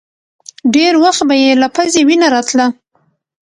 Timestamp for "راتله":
2.33-2.67